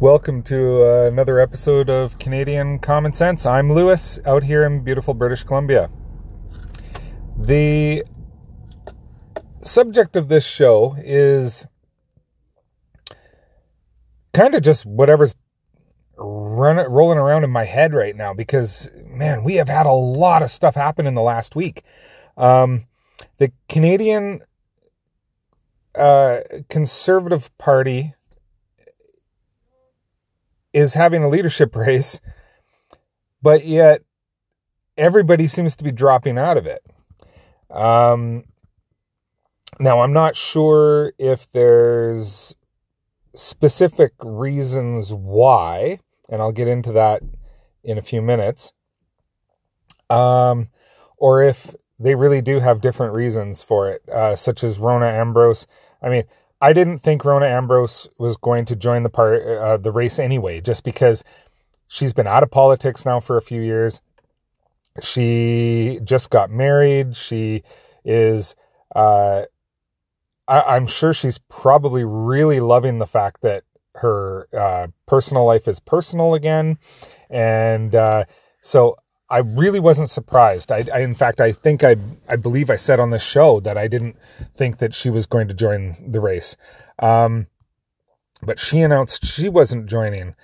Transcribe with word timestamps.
Welcome 0.00 0.44
to 0.44 0.84
uh, 0.84 1.08
another 1.08 1.40
episode 1.40 1.90
of 1.90 2.20
Canadian 2.20 2.78
Common 2.78 3.12
Sense. 3.12 3.44
I'm 3.44 3.72
Lewis 3.72 4.20
out 4.24 4.44
here 4.44 4.64
in 4.64 4.84
beautiful 4.84 5.12
British 5.12 5.42
Columbia. 5.42 5.90
The 7.36 8.04
subject 9.60 10.14
of 10.14 10.28
this 10.28 10.46
show 10.46 10.94
is 11.00 11.66
kind 14.32 14.54
of 14.54 14.62
just 14.62 14.86
whatever's 14.86 15.34
run, 16.16 16.76
rolling 16.88 17.18
around 17.18 17.42
in 17.42 17.50
my 17.50 17.64
head 17.64 17.92
right 17.92 18.14
now 18.14 18.32
because, 18.32 18.88
man, 19.04 19.42
we 19.42 19.56
have 19.56 19.68
had 19.68 19.86
a 19.86 19.92
lot 19.92 20.44
of 20.44 20.50
stuff 20.52 20.76
happen 20.76 21.08
in 21.08 21.14
the 21.14 21.22
last 21.22 21.56
week. 21.56 21.82
Um, 22.36 22.84
the 23.38 23.50
Canadian 23.68 24.42
uh, 25.96 26.36
Conservative 26.68 27.50
Party 27.58 28.14
is 30.72 30.94
having 30.94 31.22
a 31.22 31.28
leadership 31.28 31.74
race, 31.76 32.20
but 33.42 33.64
yet 33.64 34.02
everybody 34.96 35.46
seems 35.46 35.76
to 35.76 35.84
be 35.84 35.92
dropping 35.92 36.38
out 36.38 36.56
of 36.56 36.66
it. 36.66 36.82
Um, 37.70 38.44
now, 39.78 40.00
I'm 40.00 40.12
not 40.12 40.36
sure 40.36 41.12
if 41.18 41.50
there's 41.52 42.56
specific 43.34 44.12
reasons 44.20 45.12
why, 45.12 46.00
and 46.28 46.42
I'll 46.42 46.52
get 46.52 46.68
into 46.68 46.92
that 46.92 47.22
in 47.84 47.96
a 47.96 48.02
few 48.02 48.20
minutes, 48.20 48.72
um, 50.10 50.68
or 51.16 51.42
if 51.42 51.74
they 51.98 52.14
really 52.14 52.40
do 52.40 52.60
have 52.60 52.80
different 52.80 53.14
reasons 53.14 53.62
for 53.62 53.88
it, 53.88 54.08
uh, 54.08 54.34
such 54.34 54.64
as 54.64 54.78
Rona 54.78 55.06
Ambrose. 55.06 55.66
I 56.02 56.08
mean, 56.08 56.24
I 56.60 56.72
didn't 56.72 56.98
think 56.98 57.24
Rona 57.24 57.46
Ambrose 57.46 58.08
was 58.18 58.36
going 58.36 58.64
to 58.66 58.76
join 58.76 59.02
the 59.02 59.10
part 59.10 59.42
uh, 59.42 59.76
the 59.76 59.92
race 59.92 60.18
anyway, 60.18 60.60
just 60.60 60.84
because 60.84 61.22
she's 61.86 62.12
been 62.12 62.26
out 62.26 62.42
of 62.42 62.50
politics 62.50 63.06
now 63.06 63.20
for 63.20 63.36
a 63.36 63.42
few 63.42 63.60
years. 63.60 64.00
She 65.00 66.00
just 66.02 66.30
got 66.30 66.50
married. 66.50 67.16
She 67.16 67.62
is. 68.04 68.56
Uh, 68.94 69.42
I, 70.48 70.76
am 70.76 70.86
sure 70.86 71.12
she's 71.12 71.38
probably 71.38 72.04
really 72.04 72.58
loving 72.58 72.98
the 72.98 73.06
fact 73.06 73.42
that 73.42 73.64
her 73.96 74.48
uh, 74.56 74.88
personal 75.06 75.44
life 75.44 75.68
is 75.68 75.78
personal 75.78 76.34
again, 76.34 76.78
and 77.28 77.94
uh, 77.94 78.24
so 78.62 78.96
I 79.30 79.38
really 79.38 79.80
wasn't 79.80 80.10
surprised. 80.10 80.72
I, 80.72 80.86
I, 80.92 81.00
in 81.00 81.14
fact, 81.14 81.40
I 81.40 81.52
think 81.52 81.84
I, 81.84 81.96
I 82.28 82.36
believe 82.36 82.70
I 82.70 82.76
said 82.76 82.98
on 82.98 83.10
the 83.10 83.18
show 83.18 83.60
that 83.60 83.76
I 83.76 83.86
didn't 83.86 84.16
think 84.56 84.78
that 84.78 84.94
she 84.94 85.10
was 85.10 85.26
going 85.26 85.48
to 85.48 85.54
join 85.54 85.96
the 86.00 86.20
race. 86.20 86.56
Um, 86.98 87.46
but 88.42 88.58
she 88.58 88.80
announced 88.80 89.24
she 89.26 89.48
wasn't 89.48 89.86
joining. 89.86 90.34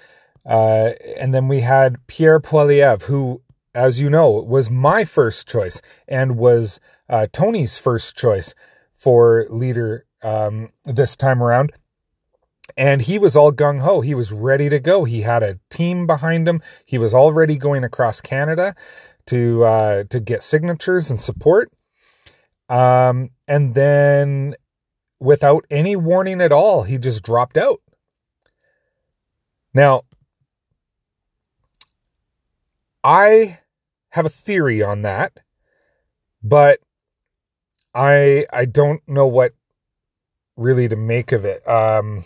Uh, 0.44 0.90
and 1.16 1.32
then 1.32 1.48
we 1.48 1.60
had 1.60 2.06
Pierre 2.06 2.40
Poilievre, 2.40 3.02
who, 3.05 3.40
as 3.74 4.00
you 4.00 4.10
know, 4.10 4.30
was 4.30 4.70
my 4.70 5.05
first 5.05 5.48
choice 5.48 5.80
and 6.06 6.36
was 6.36 6.78
uh, 7.08 7.27
Tony's 7.32 7.78
first 7.78 8.16
choice 8.16 8.55
for 8.92 9.46
leader 9.48 10.05
um, 10.22 10.70
this 10.84 11.16
time 11.16 11.42
around 11.42 11.72
and 12.76 13.02
he 13.02 13.18
was 13.18 13.36
all 13.36 13.52
gung 13.52 13.80
ho. 13.80 14.00
He 14.00 14.14
was 14.14 14.32
ready 14.32 14.68
to 14.68 14.80
go. 14.80 15.04
He 15.04 15.20
had 15.22 15.42
a 15.42 15.58
team 15.70 16.06
behind 16.06 16.48
him. 16.48 16.62
He 16.84 16.98
was 16.98 17.14
already 17.14 17.56
going 17.56 17.84
across 17.84 18.20
Canada 18.20 18.74
to 19.26 19.64
uh, 19.64 20.04
to 20.04 20.20
get 20.20 20.42
signatures 20.42 21.10
and 21.10 21.20
support. 21.20 21.70
Um, 22.68 23.30
and 23.46 23.74
then, 23.74 24.54
without 25.20 25.66
any 25.70 25.96
warning 25.96 26.40
at 26.40 26.52
all, 26.52 26.82
he 26.82 26.98
just 26.98 27.22
dropped 27.22 27.56
out. 27.56 27.80
Now, 29.74 30.02
I 33.02 33.58
have 34.10 34.24
a 34.24 34.30
theory 34.30 34.83
on 34.83 35.02
that, 35.02 35.39
but 36.42 36.80
I 37.94 38.46
I 38.52 38.64
don't 38.64 39.06
know 39.06 39.27
what 39.27 39.52
really 40.56 40.89
to 40.89 40.96
make 40.96 41.33
of 41.33 41.44
it. 41.44 41.66
Um, 41.68 42.24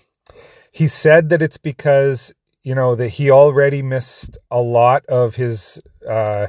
he 0.72 0.88
said 0.88 1.28
that 1.28 1.42
it's 1.42 1.58
because 1.58 2.32
you 2.62 2.74
know 2.74 2.94
that 2.94 3.08
he 3.08 3.30
already 3.30 3.82
missed 3.82 4.38
a 4.50 4.60
lot 4.60 5.04
of 5.06 5.36
his 5.36 5.80
uh, 6.08 6.48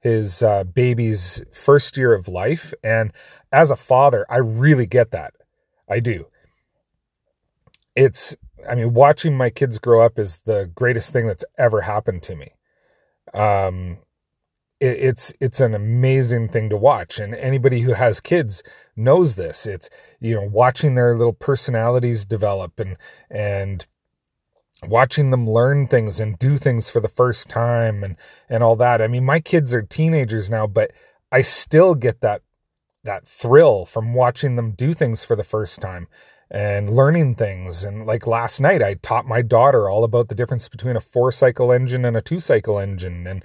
his 0.00 0.42
uh, 0.42 0.64
baby's 0.64 1.44
first 1.52 1.96
year 1.96 2.14
of 2.14 2.28
life, 2.28 2.72
and 2.82 3.12
as 3.52 3.70
a 3.70 3.76
father, 3.76 4.26
I 4.28 4.38
really 4.38 4.86
get 4.86 5.10
that. 5.12 5.34
I 5.88 6.00
do. 6.00 6.26
It's 7.94 8.36
I 8.68 8.74
mean, 8.74 8.94
watching 8.94 9.36
my 9.36 9.50
kids 9.50 9.78
grow 9.78 10.02
up 10.02 10.18
is 10.18 10.38
the 10.38 10.70
greatest 10.74 11.12
thing 11.12 11.26
that's 11.26 11.44
ever 11.58 11.80
happened 11.80 12.22
to 12.24 12.36
me. 12.36 12.52
Um, 13.32 13.98
it's 14.80 15.32
it's 15.40 15.60
an 15.60 15.74
amazing 15.74 16.48
thing 16.48 16.70
to 16.70 16.76
watch, 16.76 17.18
and 17.18 17.34
anybody 17.34 17.80
who 17.80 17.92
has 17.92 18.20
kids 18.20 18.62
knows 18.96 19.36
this. 19.36 19.66
It's 19.66 19.90
you 20.20 20.34
know 20.34 20.48
watching 20.48 20.94
their 20.94 21.14
little 21.14 21.34
personalities 21.34 22.24
develop 22.24 22.80
and 22.80 22.96
and 23.30 23.86
watching 24.88 25.30
them 25.30 25.48
learn 25.48 25.86
things 25.86 26.20
and 26.20 26.38
do 26.38 26.56
things 26.56 26.88
for 26.88 27.00
the 27.00 27.08
first 27.08 27.50
time 27.50 28.02
and 28.02 28.16
and 28.48 28.62
all 28.62 28.76
that. 28.76 29.02
I 29.02 29.08
mean, 29.08 29.24
my 29.24 29.40
kids 29.40 29.74
are 29.74 29.82
teenagers 29.82 30.48
now, 30.48 30.66
but 30.66 30.92
I 31.30 31.42
still 31.42 31.94
get 31.94 32.20
that 32.22 32.42
that 33.04 33.26
thrill 33.26 33.84
from 33.84 34.14
watching 34.14 34.56
them 34.56 34.72
do 34.72 34.92
things 34.94 35.24
for 35.24 35.36
the 35.36 35.44
first 35.44 35.80
time 35.80 36.08
and 36.50 36.90
learning 36.90 37.34
things. 37.36 37.84
And 37.84 38.06
like 38.06 38.26
last 38.26 38.60
night, 38.60 38.82
I 38.82 38.94
taught 38.94 39.26
my 39.26 39.42
daughter 39.42 39.88
all 39.88 40.04
about 40.04 40.28
the 40.28 40.34
difference 40.34 40.68
between 40.68 40.96
a 40.96 41.00
four 41.00 41.32
cycle 41.32 41.72
engine 41.72 42.04
and 42.04 42.16
a 42.16 42.22
two 42.22 42.40
cycle 42.40 42.78
engine. 42.78 43.26
And 43.26 43.44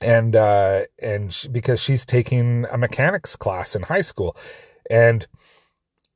and 0.00 0.36
uh, 0.36 0.82
and 1.00 1.32
she, 1.32 1.48
because 1.48 1.80
she's 1.80 2.04
taking 2.04 2.66
a 2.70 2.78
mechanics 2.78 3.36
class 3.36 3.74
in 3.74 3.82
high 3.82 4.00
school, 4.00 4.36
and 4.90 5.26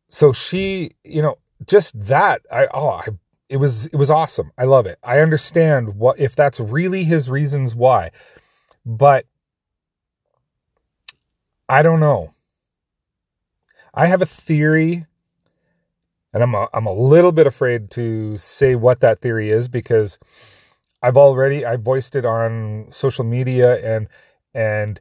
so 0.08 0.32
she, 0.32 0.92
you 1.04 1.22
know, 1.22 1.38
just 1.66 1.98
that 1.98 2.42
I 2.50 2.68
oh 2.72 2.90
I 2.90 3.08
it 3.48 3.56
was 3.56 3.86
it 3.86 3.96
was 3.96 4.10
awesome. 4.10 4.52
I 4.56 4.64
love 4.64 4.86
it. 4.86 4.98
I 5.02 5.20
understand 5.20 5.96
what 5.96 6.18
if 6.18 6.36
that's 6.36 6.60
really 6.60 7.04
his 7.04 7.30
reasons 7.30 7.74
why, 7.74 8.10
but 8.86 9.26
I 11.68 11.82
don't 11.82 12.00
know. 12.00 12.32
I 13.94 14.06
have 14.06 14.22
a 14.22 14.26
theory 14.26 15.06
and 16.32 16.42
I'm 16.42 16.54
a, 16.54 16.68
I'm 16.72 16.86
a 16.86 16.92
little 16.92 17.32
bit 17.32 17.46
afraid 17.46 17.90
to 17.92 18.36
say 18.36 18.74
what 18.74 19.00
that 19.00 19.20
theory 19.20 19.50
is 19.50 19.68
because 19.68 20.18
I've 21.02 21.16
already 21.16 21.64
I 21.64 21.76
voiced 21.76 22.16
it 22.16 22.24
on 22.24 22.86
social 22.90 23.24
media 23.24 23.76
and 23.96 24.08
and 24.54 25.00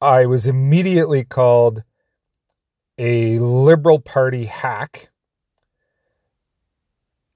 I 0.00 0.26
was 0.26 0.46
immediately 0.46 1.24
called 1.24 1.82
a 2.98 3.38
liberal 3.38 3.98
party 3.98 4.44
hack. 4.44 5.10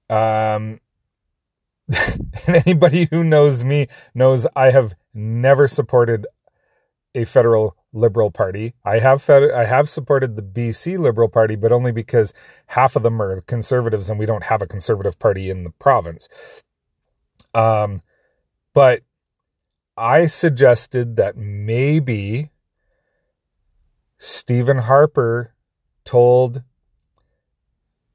Um 0.09 0.79
and 2.47 2.55
anybody 2.65 3.07
who 3.11 3.23
knows 3.23 3.63
me 3.63 3.87
knows 4.13 4.47
I 4.55 4.71
have 4.71 4.93
never 5.13 5.67
supported 5.67 6.27
a 7.15 7.25
federal 7.25 7.75
liberal 7.93 8.29
party. 8.31 8.75
I 8.85 8.99
have 8.99 9.21
fed, 9.21 9.51
I 9.51 9.65
have 9.65 9.89
supported 9.89 10.35
the 10.35 10.41
BC 10.43 10.99
Liberal 10.99 11.29
Party, 11.29 11.55
but 11.55 11.71
only 11.71 11.91
because 11.91 12.33
half 12.67 12.95
of 12.95 13.03
them 13.03 13.21
are 13.21 13.41
conservatives 13.41 14.09
and 14.09 14.19
we 14.19 14.25
don't 14.25 14.43
have 14.43 14.61
a 14.61 14.67
conservative 14.67 15.17
party 15.17 15.49
in 15.49 15.63
the 15.63 15.71
province. 15.71 16.27
Um, 17.57 18.01
but 18.75 19.01
I 19.97 20.27
suggested 20.27 21.15
that 21.15 21.35
maybe 21.35 22.51
Stephen 24.19 24.77
Harper 24.77 25.55
told 26.05 26.61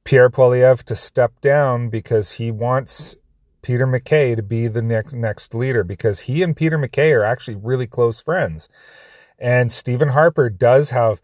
Pierre 0.04 0.30
Poilievre 0.30 0.84
to 0.84 0.94
step 0.94 1.40
down 1.40 1.88
because 1.88 2.32
he 2.32 2.52
wants 2.52 3.16
Peter 3.62 3.84
MacKay 3.84 4.36
to 4.36 4.42
be 4.42 4.68
the 4.68 4.82
next 4.82 5.12
next 5.12 5.54
leader 5.54 5.82
because 5.82 6.20
he 6.20 6.44
and 6.44 6.56
Peter 6.56 6.78
MacKay 6.78 7.12
are 7.12 7.24
actually 7.24 7.56
really 7.56 7.88
close 7.88 8.22
friends. 8.22 8.68
And 9.40 9.72
Stephen 9.72 10.10
Harper 10.10 10.50
does 10.50 10.90
have 10.90 11.20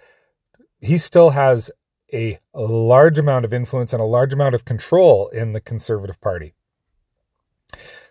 he 0.80 0.98
still 0.98 1.30
has 1.30 1.70
a 2.12 2.40
large 2.52 3.18
amount 3.18 3.44
of 3.44 3.52
influence 3.52 3.92
and 3.92 4.02
a 4.02 4.06
large 4.06 4.32
amount 4.32 4.56
of 4.56 4.64
control 4.64 5.28
in 5.28 5.52
the 5.52 5.60
Conservative 5.60 6.20
Party. 6.20 6.54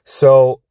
So, 0.08 0.62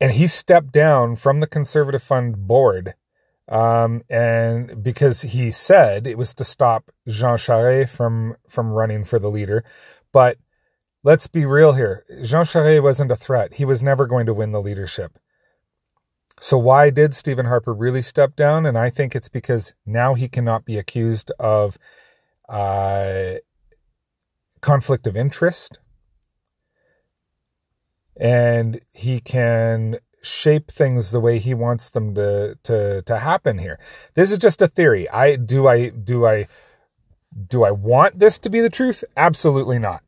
and 0.00 0.12
he 0.12 0.28
stepped 0.28 0.70
down 0.70 1.16
from 1.16 1.40
the 1.40 1.48
Conservative 1.48 2.02
Fund 2.02 2.46
board. 2.46 2.94
Um, 3.48 4.02
and 4.08 4.80
because 4.80 5.22
he 5.22 5.50
said 5.50 6.06
it 6.06 6.16
was 6.16 6.32
to 6.34 6.44
stop 6.44 6.92
Jean 7.08 7.36
Charest 7.36 7.88
from 7.88 8.36
from 8.48 8.70
running 8.70 9.04
for 9.04 9.18
the 9.18 9.28
leader, 9.28 9.64
but 10.12 10.38
let's 11.02 11.26
be 11.26 11.44
real 11.44 11.72
here. 11.72 12.04
Jean 12.22 12.44
Charest 12.44 12.84
wasn't 12.84 13.10
a 13.10 13.16
threat. 13.16 13.54
He 13.54 13.64
was 13.64 13.82
never 13.82 14.06
going 14.06 14.26
to 14.26 14.34
win 14.34 14.52
the 14.52 14.62
leadership. 14.62 15.18
So 16.38 16.56
why 16.56 16.90
did 16.90 17.16
Stephen 17.16 17.46
Harper 17.46 17.74
really 17.74 18.02
step 18.02 18.36
down? 18.36 18.64
And 18.64 18.78
I 18.78 18.90
think 18.90 19.16
it's 19.16 19.28
because 19.28 19.74
now 19.84 20.14
he 20.14 20.28
cannot 20.28 20.64
be 20.64 20.78
accused 20.78 21.32
of 21.40 21.76
uh, 22.48 23.34
conflict 24.60 25.08
of 25.08 25.16
interest 25.16 25.80
and 28.20 28.82
he 28.92 29.18
can 29.18 29.98
shape 30.22 30.70
things 30.70 31.10
the 31.10 31.20
way 31.20 31.38
he 31.38 31.54
wants 31.54 31.88
them 31.90 32.14
to 32.14 32.56
to 32.62 33.02
to 33.02 33.16
happen 33.18 33.58
here. 33.58 33.80
This 34.14 34.30
is 34.30 34.38
just 34.38 34.60
a 34.60 34.68
theory. 34.68 35.08
I 35.08 35.36
do 35.36 35.66
I 35.66 35.88
do 35.88 36.26
I 36.26 36.46
do 37.48 37.64
I 37.64 37.70
want 37.70 38.18
this 38.18 38.38
to 38.40 38.50
be 38.50 38.60
the 38.60 38.68
truth? 38.68 39.02
Absolutely 39.16 39.78
not. 39.78 40.02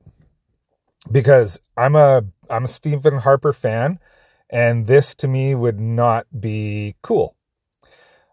Because 1.10 1.58
I'm 1.76 1.96
a 1.96 2.24
I'm 2.50 2.64
a 2.64 2.68
Stephen 2.68 3.18
Harper 3.18 3.54
fan 3.54 3.98
and 4.50 4.86
this 4.86 5.14
to 5.16 5.26
me 5.26 5.54
would 5.54 5.80
not 5.80 6.26
be 6.38 6.94
cool. 7.02 7.34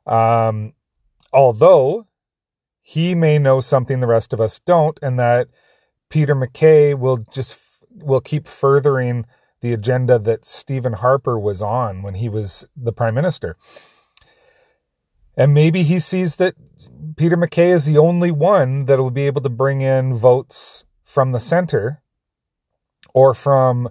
Um 0.05 0.73
although 1.31 2.05
he 2.81 3.15
may 3.15 3.39
know 3.39 3.61
something 3.61 4.01
the 4.01 4.07
rest 4.07 4.33
of 4.33 4.41
us 4.41 4.59
don't 4.59 4.99
and 5.01 5.17
that 5.17 5.47
Peter 6.09 6.35
MacKay 6.35 6.95
will 6.95 7.17
just 7.31 7.57
will 7.95 8.19
keep 8.19 8.45
furthering 8.45 9.25
the 9.61 9.73
agenda 9.73 10.17
that 10.19 10.45
Stephen 10.45 10.93
Harper 10.93 11.37
was 11.39 11.61
on 11.61 12.01
when 12.01 12.15
he 12.15 12.29
was 12.29 12.67
the 12.75 12.93
prime 12.93 13.15
minister. 13.15 13.57
And 15.35 15.53
maybe 15.53 15.83
he 15.83 15.99
sees 15.99 16.35
that 16.35 16.55
Peter 17.15 17.37
MacKay 17.37 17.71
is 17.71 17.85
the 17.85 17.97
only 17.97 18.31
one 18.31 18.85
that 18.85 18.97
will 18.99 19.11
be 19.11 19.25
able 19.25 19.41
to 19.41 19.49
bring 19.49 19.81
in 19.81 20.13
votes 20.13 20.85
from 21.03 21.31
the 21.31 21.39
center 21.39 22.01
or 23.13 23.33
from 23.33 23.89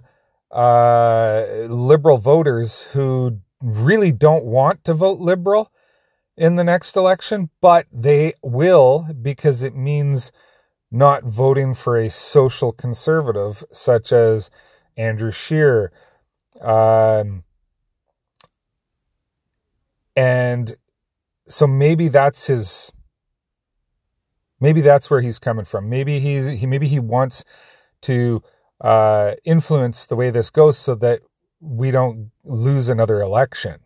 uh, 0.51 1.45
liberal 1.67 2.17
voters 2.17 2.83
who 2.93 3.39
really 3.61 4.11
don't 4.11 4.45
want 4.45 4.83
to 4.83 4.93
vote 4.93 5.19
liberal 5.19 5.71
in 6.37 6.55
the 6.55 6.63
next 6.63 6.95
election, 6.95 7.49
but 7.61 7.85
they 7.91 8.33
will 8.41 9.07
because 9.21 9.61
it 9.61 9.75
means 9.75 10.31
not 10.91 11.23
voting 11.23 11.73
for 11.73 11.97
a 11.97 12.09
social 12.09 12.71
conservative 12.71 13.63
such 13.71 14.11
as 14.11 14.49
Andrew 14.99 15.31
Scheer. 15.31 15.91
Um, 16.59 17.43
and 20.15 20.75
so 21.47 21.65
maybe 21.65 22.09
that's 22.09 22.47
his 22.47 22.91
maybe 24.59 24.81
that's 24.81 25.09
where 25.09 25.21
he's 25.21 25.39
coming 25.39 25.63
from 25.63 25.89
maybe 25.89 26.19
he's 26.19 26.47
he 26.47 26.65
maybe 26.65 26.87
he 26.87 26.99
wants 26.99 27.45
to 28.01 28.43
uh, 28.81 29.33
influence 29.45 30.05
the 30.05 30.15
way 30.15 30.29
this 30.29 30.49
goes 30.49 30.77
so 30.77 30.95
that 30.95 31.21
we 31.61 31.91
don't 31.91 32.31
lose 32.43 32.89
another 32.89 33.21
election 33.21 33.79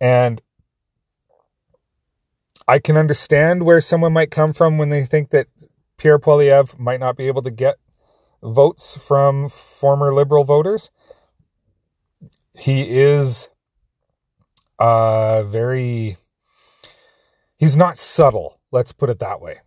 and 0.00 0.40
i 2.68 2.78
can 2.78 2.96
understand 2.96 3.64
where 3.64 3.80
someone 3.80 4.12
might 4.12 4.30
come 4.30 4.52
from 4.52 4.78
when 4.78 4.90
they 4.90 5.04
think 5.04 5.30
that 5.30 5.48
pierre 5.96 6.18
poilievre 6.20 6.78
might 6.78 7.00
not 7.00 7.16
be 7.16 7.26
able 7.26 7.42
to 7.42 7.50
get 7.50 7.76
votes 8.42 8.96
from 8.96 9.48
former 9.48 10.12
liberal 10.12 10.44
voters. 10.44 10.90
He 12.58 12.98
is 12.98 13.48
uh 14.78 15.42
very 15.44 16.16
he's 17.56 17.76
not 17.76 17.98
subtle, 17.98 18.60
let's 18.70 18.92
put 18.92 19.10
it 19.10 19.18
that 19.18 19.40
way. 19.40 19.60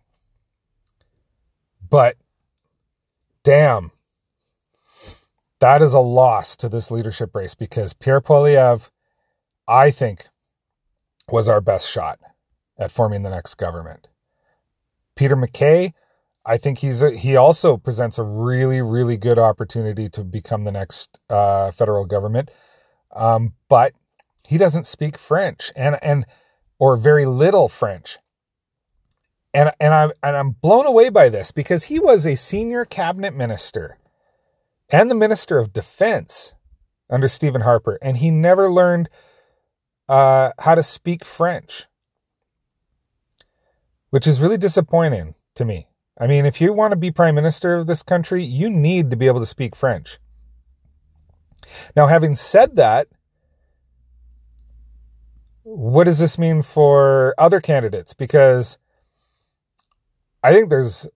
But 1.88 2.16
damn, 3.44 3.92
that 5.60 5.82
is 5.82 5.94
a 5.94 6.00
loss 6.00 6.56
to 6.56 6.68
this 6.68 6.90
leadership 6.90 7.34
race 7.34 7.54
because 7.54 7.92
Pierre 7.92 8.20
Poilievre, 8.20 8.88
I 9.68 9.90
think, 9.90 10.26
was 11.28 11.48
our 11.48 11.60
best 11.60 11.90
shot 11.90 12.18
at 12.78 12.90
forming 12.90 13.22
the 13.22 13.30
next 13.30 13.54
government. 13.54 14.08
Peter 15.14 15.36
MacKay, 15.36 15.94
I 16.44 16.56
think 16.56 16.78
he's 16.78 17.02
a, 17.02 17.12
he 17.12 17.36
also 17.36 17.76
presents 17.76 18.18
a 18.18 18.24
really 18.24 18.82
really 18.82 19.16
good 19.16 19.38
opportunity 19.38 20.08
to 20.10 20.24
become 20.24 20.64
the 20.64 20.72
next 20.72 21.20
uh, 21.30 21.70
federal 21.70 22.04
government, 22.04 22.50
um, 23.14 23.54
but 23.68 23.92
he 24.46 24.58
doesn't 24.58 24.86
speak 24.86 25.16
French 25.16 25.70
and 25.76 25.98
and 26.02 26.26
or 26.78 26.96
very 26.96 27.26
little 27.26 27.68
French. 27.68 28.18
And 29.54 29.70
and 29.78 29.94
I'm 29.94 30.12
and 30.22 30.36
I'm 30.36 30.50
blown 30.50 30.86
away 30.86 31.10
by 31.10 31.28
this 31.28 31.52
because 31.52 31.84
he 31.84 32.00
was 32.00 32.26
a 32.26 32.36
senior 32.36 32.84
cabinet 32.84 33.34
minister 33.34 33.98
and 34.88 35.10
the 35.10 35.14
minister 35.14 35.58
of 35.58 35.72
defense 35.72 36.54
under 37.08 37.28
Stephen 37.28 37.60
Harper, 37.60 37.98
and 38.02 38.16
he 38.16 38.30
never 38.30 38.70
learned 38.70 39.08
uh, 40.08 40.52
how 40.58 40.74
to 40.74 40.82
speak 40.82 41.24
French, 41.24 41.86
which 44.10 44.26
is 44.26 44.40
really 44.40 44.58
disappointing 44.58 45.34
to 45.54 45.64
me. 45.64 45.86
I 46.18 46.26
mean, 46.26 46.44
if 46.44 46.60
you 46.60 46.72
want 46.72 46.92
to 46.92 46.96
be 46.96 47.10
prime 47.10 47.34
minister 47.34 47.74
of 47.76 47.86
this 47.86 48.02
country, 48.02 48.42
you 48.42 48.68
need 48.68 49.10
to 49.10 49.16
be 49.16 49.26
able 49.26 49.40
to 49.40 49.46
speak 49.46 49.74
French. 49.74 50.18
Now, 51.96 52.06
having 52.06 52.34
said 52.34 52.76
that, 52.76 53.08
what 55.62 56.04
does 56.04 56.18
this 56.18 56.38
mean 56.38 56.62
for 56.62 57.34
other 57.38 57.60
candidates? 57.60 58.14
Because 58.14 58.78
I 60.42 60.52
think 60.52 60.70
there's 60.70 61.06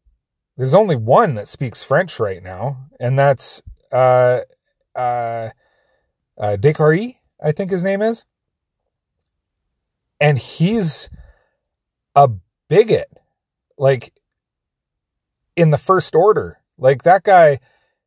there's 0.56 0.74
only 0.74 0.96
one 0.96 1.34
that 1.34 1.48
speaks 1.48 1.82
French 1.82 2.18
right 2.18 2.42
now, 2.42 2.88
and 2.98 3.18
that's 3.18 3.62
uh, 3.92 4.40
uh, 4.94 5.50
uh, 6.38 6.56
I 6.58 7.52
think 7.52 7.70
his 7.70 7.84
name 7.84 8.00
is, 8.00 8.24
and 10.20 10.38
he's 10.38 11.10
a 12.14 12.28
bigot. 12.68 13.10
Like 13.76 14.14
in 15.56 15.70
the 15.70 15.78
first 15.78 16.14
order. 16.14 16.60
Like 16.78 17.02
that 17.02 17.24
guy, 17.24 17.58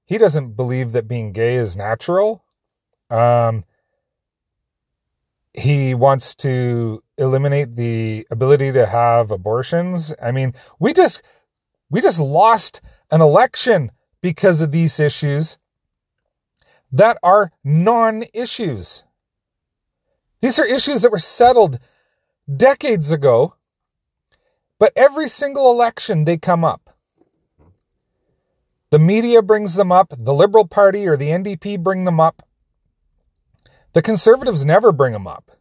he 0.06 0.18
doesn't 0.18 0.56
believe 0.56 0.92
that 0.94 1.08
being 1.08 1.34
gay 1.34 1.56
is 1.56 1.76
natural. 1.76 2.44
Um, 3.10 3.66
he 5.54 5.94
wants 5.94 6.36
to 6.36 7.04
eliminate 7.18 7.76
the 7.76 8.26
ability 8.32 8.72
to 8.72 8.86
have 8.86 9.32
abortions. 9.32 10.14
I 10.22 10.32
mean, 10.32 10.54
we 10.80 10.94
just 10.94 11.22
we 11.90 12.02
just 12.02 12.20
lost 12.20 12.82
an 13.12 13.22
election 13.22 13.92
because 14.22 14.62
of 14.62 14.72
these 14.72 15.00
issues 15.00 15.58
that 16.92 17.18
are 17.24 17.52
non-issues. 17.64 19.04
These 20.42 20.60
are 20.60 20.66
issues 20.66 21.02
that 21.02 21.12
were 21.12 21.20
settled 21.20 21.80
decades 22.56 23.12
ago, 23.12 23.56
but 24.78 24.94
every 24.96 25.28
single 25.28 25.72
election 25.72 26.26
they 26.26 26.38
come 26.38 26.64
up. 26.64 26.89
The 28.92 29.00
media 29.00 29.42
brings 29.42 29.76
them 29.76 29.92
up, 29.92 30.14
the 30.18 30.34
Liberal 30.34 30.68
Party 30.68 31.08
or 31.08 31.16
the 31.16 31.30
NDP 31.30 31.82
bring 31.82 32.06
them 32.06 32.20
up. 32.20 32.42
The 33.94 34.02
Conservatives 34.02 34.66
never 34.66 34.92
bring 34.92 35.14
them 35.14 35.28
up. 35.28 35.52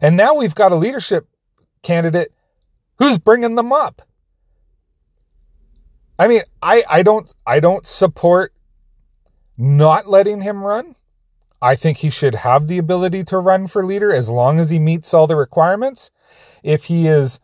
And 0.00 0.16
now 0.16 0.34
we've 0.34 0.54
got 0.54 0.72
a 0.72 0.76
leadership 0.76 1.26
candidate 1.82 2.32
who's 2.98 3.18
bringing 3.18 3.54
them 3.54 3.72
up. 3.72 4.02
I 6.18 6.28
mean, 6.28 6.42
I, 6.62 6.84
I 6.88 7.02
don't 7.02 7.32
I 7.46 7.60
don't 7.60 7.86
support 7.86 8.52
not 9.58 10.08
letting 10.08 10.40
him 10.42 10.62
run. 10.62 10.94
I 11.60 11.74
think 11.74 11.98
he 11.98 12.10
should 12.10 12.36
have 12.36 12.68
the 12.68 12.78
ability 12.78 13.24
to 13.24 13.38
run 13.38 13.66
for 13.66 13.84
leader 13.84 14.12
as 14.12 14.30
long 14.30 14.58
as 14.58 14.70
he 14.70 14.78
meets 14.78 15.12
all 15.12 15.26
the 15.26 15.36
requirements. 15.36 16.10
If 16.62 16.84
he 16.84 17.06
is 17.06 17.40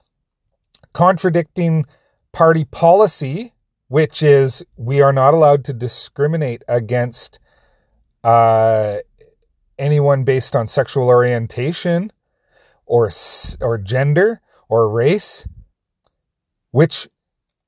contradicting 0.93 1.87
party 2.33 2.65
policy 2.65 3.53
which 3.93 4.23
is 4.23 4.65
we 4.75 5.03
are 5.03 5.13
not 5.13 5.35
allowed 5.35 5.63
to 5.67 5.73
discriminate 5.75 6.63
against 6.67 7.39
uh, 8.25 8.97
anyone 9.79 10.25
based 10.25 10.57
on 10.57 10.67
sexual 10.67 11.09
orientation 11.09 12.11
or 12.87 13.11
or 13.61 13.77
gender 13.77 14.41
or 14.67 14.89
race, 14.89 15.47
which 16.71 17.07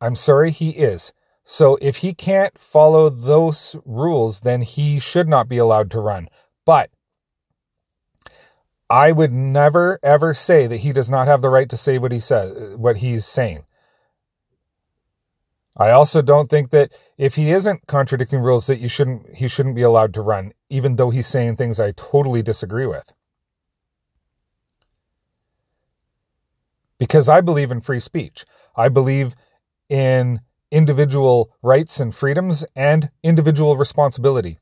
I'm 0.00 0.14
sorry 0.14 0.50
he 0.50 0.70
is. 0.70 1.12
So 1.44 1.76
if 1.82 1.98
he 1.98 2.14
can't 2.14 2.58
follow 2.58 3.10
those 3.10 3.76
rules, 3.84 4.40
then 4.40 4.62
he 4.62 4.98
should 4.98 5.28
not 5.28 5.46
be 5.46 5.58
allowed 5.58 5.90
to 5.90 6.00
run. 6.00 6.30
But 6.64 6.88
I 8.88 9.12
would 9.12 9.34
never 9.34 9.98
ever 10.02 10.32
say 10.32 10.66
that 10.68 10.78
he 10.78 10.94
does 10.94 11.10
not 11.10 11.28
have 11.28 11.42
the 11.42 11.50
right 11.50 11.68
to 11.68 11.76
say 11.76 11.98
what 11.98 12.12
he 12.12 12.20
says, 12.20 12.76
what 12.76 12.96
he's 12.96 13.26
saying. 13.26 13.66
I 15.76 15.90
also 15.90 16.22
don't 16.22 16.48
think 16.48 16.70
that 16.70 16.92
if 17.18 17.34
he 17.34 17.50
isn't 17.50 17.86
contradicting 17.86 18.40
rules 18.40 18.66
that 18.68 18.80
you 18.80 18.88
shouldn't 18.88 19.36
he 19.36 19.48
shouldn't 19.48 19.74
be 19.74 19.82
allowed 19.82 20.14
to 20.14 20.22
run 20.22 20.52
even 20.68 20.96
though 20.96 21.10
he's 21.10 21.26
saying 21.26 21.56
things 21.56 21.80
I 21.80 21.92
totally 21.92 22.42
disagree 22.42 22.86
with. 22.86 23.12
Because 26.98 27.28
I 27.28 27.40
believe 27.40 27.72
in 27.72 27.80
free 27.80 28.00
speech. 28.00 28.44
I 28.76 28.88
believe 28.88 29.34
in 29.88 30.40
individual 30.70 31.52
rights 31.62 32.00
and 32.00 32.14
freedoms 32.14 32.64
and 32.74 33.10
individual 33.22 33.76
responsibility. 33.76 34.58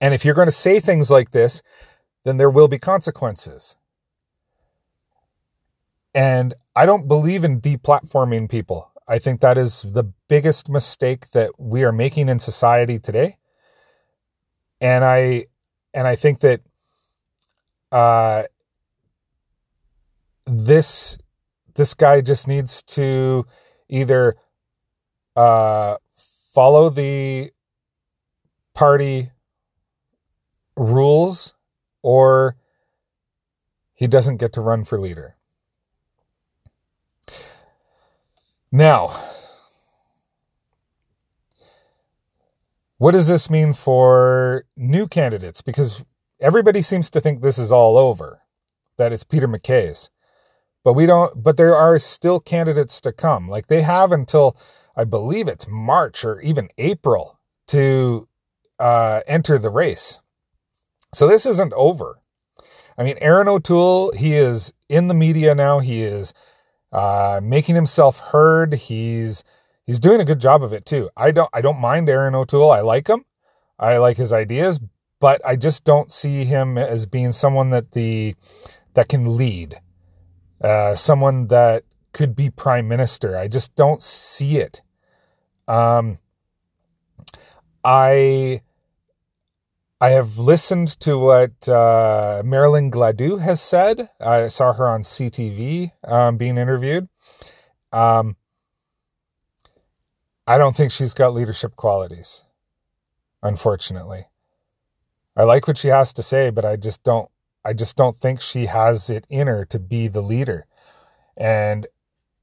And 0.00 0.12
if 0.12 0.24
you're 0.24 0.34
going 0.34 0.46
to 0.46 0.52
say 0.52 0.80
things 0.80 1.10
like 1.10 1.30
this, 1.30 1.62
then 2.24 2.36
there 2.36 2.50
will 2.50 2.68
be 2.68 2.78
consequences. 2.78 3.76
And 6.14 6.54
I 6.74 6.86
don't 6.86 7.08
believe 7.08 7.44
in 7.44 7.60
deplatforming 7.60 8.50
people. 8.50 8.90
I 9.08 9.18
think 9.18 9.40
that 9.40 9.56
is 9.56 9.82
the 9.82 10.04
biggest 10.28 10.68
mistake 10.68 11.30
that 11.30 11.52
we 11.58 11.84
are 11.84 11.92
making 11.92 12.28
in 12.28 12.38
society 12.38 12.98
today. 12.98 13.38
And 14.80 15.04
I 15.04 15.46
and 15.94 16.06
I 16.06 16.16
think 16.16 16.40
that 16.40 16.60
uh 17.92 18.44
this 20.46 21.18
this 21.74 21.94
guy 21.94 22.20
just 22.20 22.48
needs 22.48 22.82
to 22.82 23.46
either 23.88 24.36
uh 25.36 25.96
follow 26.52 26.90
the 26.90 27.52
party 28.74 29.30
rules 30.76 31.54
or 32.02 32.56
he 33.94 34.06
doesn't 34.06 34.36
get 34.36 34.52
to 34.52 34.60
run 34.60 34.84
for 34.84 35.00
leader. 35.00 35.35
Now, 38.72 39.18
what 42.98 43.12
does 43.12 43.28
this 43.28 43.48
mean 43.48 43.72
for 43.72 44.64
new 44.76 45.06
candidates? 45.06 45.62
Because 45.62 46.02
everybody 46.40 46.82
seems 46.82 47.10
to 47.10 47.20
think 47.20 47.40
this 47.40 47.58
is 47.58 47.72
all 47.72 47.96
over, 47.96 48.42
that 48.98 49.12
it's 49.12 49.24
Peter 49.24 49.46
MacKay's. 49.46 50.10
But 50.84 50.94
we 50.94 51.06
don't, 51.06 51.42
but 51.42 51.56
there 51.56 51.74
are 51.74 51.98
still 51.98 52.38
candidates 52.40 53.00
to 53.02 53.12
come. 53.12 53.48
Like 53.48 53.66
they 53.66 53.82
have 53.82 54.12
until, 54.12 54.56
I 54.96 55.04
believe 55.04 55.48
it's 55.48 55.66
March 55.68 56.24
or 56.24 56.40
even 56.40 56.68
April 56.78 57.40
to 57.68 58.28
uh, 58.78 59.20
enter 59.26 59.58
the 59.58 59.70
race. 59.70 60.20
So 61.12 61.26
this 61.26 61.46
isn't 61.46 61.72
over. 61.72 62.18
I 62.98 63.04
mean, 63.04 63.16
Aaron 63.20 63.48
O'Toole, 63.48 64.12
he 64.12 64.34
is 64.34 64.72
in 64.88 65.08
the 65.08 65.14
media 65.14 65.54
now. 65.54 65.80
He 65.80 66.02
is 66.02 66.32
uh, 66.92 67.40
making 67.42 67.74
himself 67.74 68.18
heard. 68.18 68.74
He's 68.74 69.44
he's 69.84 70.00
doing 70.00 70.20
a 70.20 70.24
good 70.24 70.40
job 70.40 70.62
of 70.62 70.72
it 70.72 70.86
too. 70.86 71.10
I 71.16 71.30
don't 71.30 71.50
I 71.52 71.60
don't 71.60 71.80
mind 71.80 72.08
Aaron 72.08 72.34
O'Toole. 72.34 72.70
I 72.70 72.80
like 72.80 73.08
him. 73.08 73.24
I 73.78 73.98
like 73.98 74.16
his 74.16 74.32
ideas, 74.32 74.80
but 75.20 75.40
I 75.44 75.56
just 75.56 75.84
don't 75.84 76.10
see 76.10 76.44
him 76.44 76.78
as 76.78 77.06
being 77.06 77.32
someone 77.32 77.70
that 77.70 77.92
the 77.92 78.34
that 78.94 79.08
can 79.08 79.36
lead. 79.36 79.80
Uh, 80.60 80.94
someone 80.94 81.48
that 81.48 81.84
could 82.12 82.34
be 82.34 82.48
prime 82.48 82.88
minister. 82.88 83.36
I 83.36 83.46
just 83.46 83.74
don't 83.76 84.02
see 84.02 84.56
it. 84.56 84.80
Um, 85.68 86.18
I 87.84 88.62
I 89.98 90.10
have 90.10 90.36
listened 90.36 90.88
to 91.00 91.16
what 91.16 91.66
uh, 91.68 92.42
Marilyn 92.44 92.90
Gladu 92.90 93.40
has 93.40 93.62
said. 93.62 94.10
I 94.20 94.48
saw 94.48 94.74
her 94.74 94.86
on 94.86 95.02
CTV 95.02 95.92
um, 96.04 96.36
being 96.36 96.58
interviewed. 96.58 97.08
Um, 97.92 98.36
I 100.46 100.58
don't 100.58 100.76
think 100.76 100.92
she's 100.92 101.14
got 101.14 101.32
leadership 101.32 101.76
qualities, 101.76 102.44
unfortunately. 103.42 104.26
I 105.34 105.44
like 105.44 105.66
what 105.66 105.78
she 105.78 105.88
has 105.88 106.12
to 106.14 106.22
say, 106.22 106.50
but 106.50 106.64
I 106.64 106.76
just 106.76 107.02
don't. 107.02 107.30
I 107.64 107.72
just 107.72 107.96
don't 107.96 108.16
think 108.16 108.40
she 108.40 108.66
has 108.66 109.08
it 109.08 109.24
in 109.30 109.46
her 109.48 109.64
to 109.66 109.78
be 109.78 110.08
the 110.08 110.20
leader, 110.20 110.66
and 111.38 111.86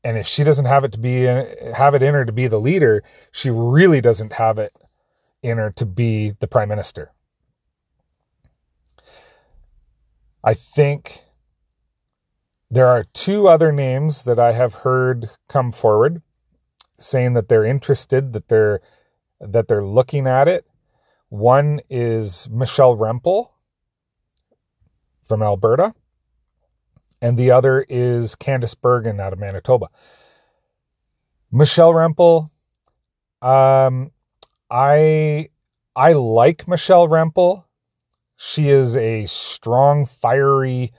and 0.03 0.17
if 0.17 0.25
she 0.25 0.43
doesn't 0.43 0.65
have 0.65 0.83
it 0.83 0.91
to 0.93 0.99
be 0.99 1.21
have 1.75 1.93
it 1.93 2.01
in 2.01 2.15
her 2.15 2.25
to 2.25 2.31
be 2.31 2.47
the 2.47 2.59
leader, 2.59 3.03
she 3.31 3.51
really 3.51 4.01
doesn't 4.01 4.33
have 4.33 4.57
it 4.57 4.73
in 5.43 5.59
her 5.59 5.71
to 5.75 5.85
be 5.85 6.31
the 6.39 6.47
prime 6.47 6.69
minister. 6.69 7.11
I 10.43 10.53
think 10.53 11.23
there 12.69 12.87
are 12.87 13.05
two 13.13 13.47
other 13.47 13.71
names 13.71 14.23
that 14.23 14.39
I 14.39 14.51
have 14.51 14.75
heard 14.75 15.29
come 15.47 15.71
forward 15.71 16.21
saying 16.99 17.33
that 17.33 17.47
they're 17.47 17.63
interested, 17.63 18.33
that 18.33 18.47
they're 18.49 18.81
that 19.39 19.67
they're 19.67 19.83
looking 19.83 20.25
at 20.27 20.47
it. 20.47 20.65
One 21.29 21.81
is 21.89 22.49
Michelle 22.49 22.95
Rempel 22.95 23.49
from 25.27 25.41
Alberta, 25.41 25.93
and 27.21 27.37
the 27.37 27.51
other 27.51 27.85
is 27.89 28.35
Candice 28.35 28.79
Bergen 28.79 29.19
out 29.19 29.33
of 29.33 29.39
Manitoba. 29.39 29.89
Michelle 31.51 31.93
Rempel, 31.93 32.49
um, 33.41 34.11
I 34.69 35.49
I 35.95 36.13
like 36.13 36.67
Michelle 36.67 37.07
Rempel. 37.07 37.65
She 38.35 38.69
is 38.69 38.95
a 38.95 39.25
strong, 39.25 40.05
fiery 40.05 40.91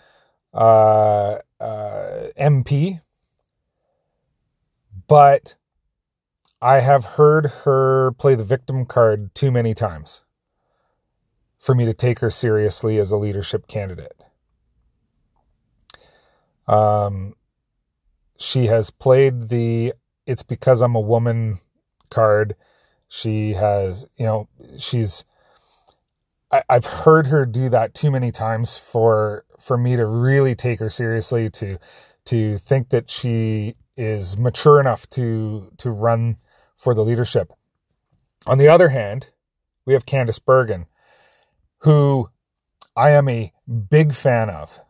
uh, 0.53 1.39
uh, 1.61 2.27
MP, 2.39 3.01
but 5.07 5.57
I 6.63 6.81
have 6.81 7.05
heard 7.05 7.47
her 7.65 8.13
play 8.13 8.35
the 8.35 8.45
victim 8.45 8.87
card 8.87 9.35
too 9.35 9.51
many 9.51 9.75
times 9.75 10.23
for 11.59 11.75
me 11.75 11.85
to 11.85 11.95
take 11.95 12.21
her 12.21 12.31
seriously 12.31 12.99
as 12.99 13.11
a 13.11 13.17
leadership 13.17 13.67
candidate. 13.67 14.15
Um, 16.67 17.35
she 18.39 18.67
has 18.67 18.91
played 18.91 19.49
the 19.49 19.93
"it's 20.27 20.43
because 20.43 20.81
I'm 20.81 20.95
a 20.95 21.01
woman" 21.01 21.59
card. 22.11 22.57
She 23.09 23.55
has, 23.55 24.07
you 24.17 24.25
know, 24.25 24.49
she's 24.79 25.25
I, 26.55 26.63
I've 26.69 26.87
heard 26.87 27.27
her 27.27 27.45
do 27.45 27.69
that 27.71 27.95
too 27.95 28.13
many 28.13 28.31
times 28.31 28.77
for 28.77 29.45
for 29.59 29.77
me 29.77 29.97
to 29.97 30.07
really 30.07 30.55
take 30.55 30.79
her 30.79 30.89
seriously 30.89 31.51
to 31.51 31.79
to 32.27 32.59
think 32.59 32.91
that 32.91 33.11
she 33.11 33.75
is 33.97 34.39
mature 34.39 34.79
enough 34.79 35.09
to 35.11 35.73
to 35.79 35.91
run 35.91 36.37
for 36.77 36.95
the 36.95 37.05
leadership. 37.05 37.53
On 38.47 38.59
the 38.59 38.69
other 38.69 38.91
hand, 38.91 39.31
we 39.85 39.95
have 39.95 40.07
Candice 40.07 40.39
Bergen, 40.39 40.87
who 41.79 42.31
I 42.95 43.11
am 43.11 43.29
a 43.29 43.53
big 43.91 44.15
fan 44.15 44.49
of. 44.49 44.81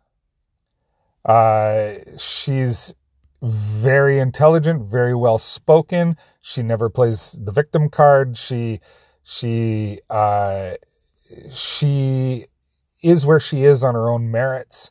Uh, 1.25 1.95
she's 2.19 2.95
very 3.41 4.19
intelligent, 4.19 4.83
very 4.83 5.15
well 5.15 5.39
spoken. 5.39 6.19
She 6.43 6.63
never 6.63 6.91
plays 6.91 7.33
the 7.33 7.53
victim 7.53 7.89
card. 7.89 8.37
She 8.37 8.81
she 9.23 10.01
uh, 10.11 10.75
she 11.51 12.47
is 13.03 13.27
where 13.27 13.41
she 13.41 13.65
is 13.65 13.85
on 13.85 13.95
her 13.95 14.09
own 14.09 14.31
merits. 14.31 14.91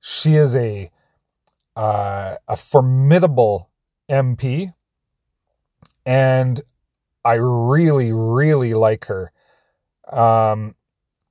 She 0.00 0.36
is 0.36 0.54
a 0.54 0.90
uh, 1.76 2.36
a 2.48 2.56
formidable 2.56 3.70
MP, 4.10 4.74
and 6.04 6.60
I 7.24 7.34
really, 7.34 8.12
really 8.12 8.74
like 8.74 9.04
her. 9.06 9.32
Um, 10.10 10.74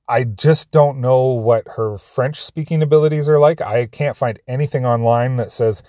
I 0.08 0.24
just 0.24 0.72
don't 0.72 1.02
know 1.02 1.26
what 1.26 1.68
her 1.76 1.98
French 1.98 2.42
speaking 2.42 2.82
abilities 2.82 3.28
are 3.28 3.40
like. 3.40 3.60
I 3.62 3.88
can't 3.88 4.16
find 4.16 4.40
anything 4.48 4.86
online 4.86 5.36
that 5.36 5.52
says 5.52 5.84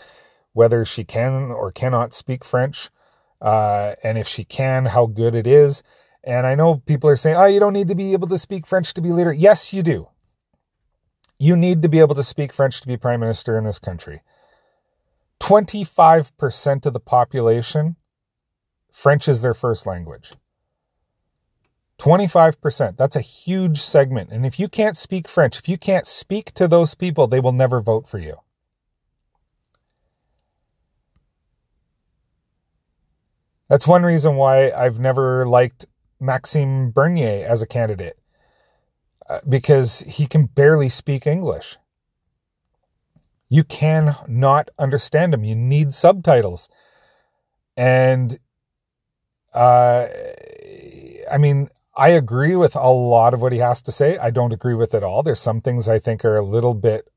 whether 0.54 0.84
she 0.84 1.04
can 1.04 1.52
or 1.52 1.70
cannot 1.70 2.12
speak 2.12 2.44
French, 2.44 2.90
uh, 3.40 3.94
and 4.02 4.18
if 4.18 4.26
she 4.26 4.44
can, 4.44 4.86
how 4.86 5.06
good 5.06 5.34
it 5.34 5.46
is. 5.46 5.82
And 6.24 6.46
I 6.46 6.54
know 6.54 6.76
people 6.76 7.08
are 7.10 7.16
saying, 7.16 7.36
oh, 7.36 7.46
you 7.46 7.60
don't 7.60 7.72
need 7.72 7.88
to 7.88 7.94
be 7.94 8.12
able 8.12 8.28
to 8.28 8.38
speak 8.38 8.66
French 8.66 8.92
to 8.94 9.00
be 9.00 9.12
leader. 9.12 9.32
Yes, 9.32 9.72
you 9.72 9.82
do. 9.82 10.08
You 11.38 11.56
need 11.56 11.82
to 11.82 11.88
be 11.88 12.00
able 12.00 12.16
to 12.16 12.22
speak 12.22 12.52
French 12.52 12.80
to 12.80 12.86
be 12.86 12.96
prime 12.96 13.20
minister 13.20 13.56
in 13.56 13.64
this 13.64 13.78
country. 13.78 14.22
25% 15.40 16.86
of 16.86 16.92
the 16.92 17.00
population, 17.00 17.96
French 18.92 19.28
is 19.28 19.42
their 19.42 19.54
first 19.54 19.86
language. 19.86 20.32
25%. 21.98 22.96
That's 22.96 23.16
a 23.16 23.20
huge 23.20 23.80
segment. 23.80 24.30
And 24.30 24.46
if 24.46 24.58
you 24.58 24.68
can't 24.68 24.96
speak 24.96 25.28
French, 25.28 25.58
if 25.58 25.68
you 25.68 25.78
can't 25.78 26.06
speak 26.06 26.52
to 26.54 26.68
those 26.68 26.94
people, 26.94 27.26
they 27.26 27.40
will 27.40 27.52
never 27.52 27.80
vote 27.80 28.06
for 28.06 28.18
you. 28.18 28.36
That's 33.68 33.86
one 33.86 34.02
reason 34.02 34.36
why 34.36 34.70
I've 34.70 34.98
never 34.98 35.46
liked 35.46 35.86
Maxime 36.20 36.90
Bernier 36.90 37.46
as 37.46 37.62
a 37.62 37.66
candidate 37.66 38.18
uh, 39.28 39.40
because 39.48 40.00
he 40.00 40.26
can 40.26 40.46
barely 40.46 40.88
speak 40.88 41.26
English. 41.26 41.76
You 43.48 43.64
can 43.64 44.16
not 44.26 44.68
understand 44.78 45.32
him. 45.32 45.44
You 45.44 45.54
need 45.54 45.94
subtitles. 45.94 46.68
And 47.76 48.38
uh, 49.54 50.08
I 51.30 51.38
mean, 51.38 51.68
I 51.96 52.10
agree 52.10 52.56
with 52.56 52.76
a 52.76 52.90
lot 52.90 53.34
of 53.34 53.42
what 53.42 53.52
he 53.52 53.58
has 53.58 53.82
to 53.82 53.92
say. 53.92 54.18
I 54.18 54.30
don't 54.30 54.52
agree 54.52 54.74
with 54.74 54.94
it 54.94 55.02
all. 55.02 55.22
There's 55.22 55.40
some 55.40 55.60
things 55.60 55.88
I 55.88 55.98
think 55.98 56.24
are 56.24 56.36
a 56.36 56.44
little 56.44 56.74
bit 56.74 57.08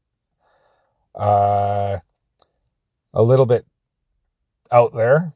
uh 1.13 1.99
a 3.13 3.21
little 3.21 3.45
bit 3.45 3.65
out 4.71 4.95
there, 4.95 5.33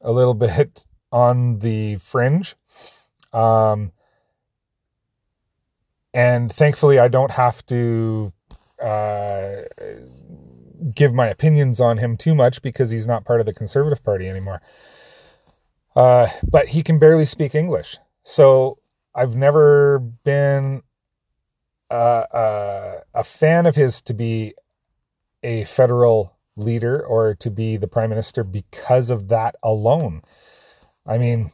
a 0.00 0.10
little 0.10 0.34
bit 0.46 0.84
on 1.12 1.58
the 1.58 1.96
fringe. 1.96 2.56
Um, 3.32 3.92
and 6.14 6.52
thankfully, 6.52 6.98
I 6.98 7.08
don't 7.08 7.32
have 7.32 7.64
to 7.66 8.32
uh, 8.80 9.56
give 10.94 11.14
my 11.14 11.28
opinions 11.28 11.80
on 11.80 11.98
him 11.98 12.16
too 12.16 12.34
much 12.34 12.62
because 12.62 12.90
he's 12.90 13.06
not 13.06 13.24
part 13.24 13.40
of 13.40 13.46
the 13.46 13.54
Conservative 13.54 14.02
Party 14.02 14.28
anymore. 14.28 14.60
Uh, 15.94 16.28
but 16.50 16.68
he 16.68 16.82
can 16.82 16.98
barely 16.98 17.24
speak 17.24 17.54
English. 17.54 17.98
So 18.22 18.78
I've 19.14 19.36
never 19.36 19.98
been 19.98 20.82
uh, 21.90 22.24
uh, 22.32 23.00
a 23.14 23.24
fan 23.24 23.66
of 23.66 23.76
his 23.76 24.00
to 24.02 24.14
be 24.14 24.54
a 25.42 25.64
federal 25.64 26.36
leader 26.56 27.04
or 27.04 27.34
to 27.34 27.50
be 27.50 27.76
the 27.76 27.88
prime 27.88 28.10
minister 28.10 28.44
because 28.44 29.10
of 29.10 29.28
that 29.28 29.56
alone. 29.62 30.22
I 31.06 31.18
mean, 31.18 31.50